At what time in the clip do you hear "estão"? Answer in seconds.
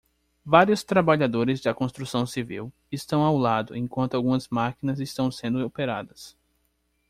2.91-3.21, 4.99-5.29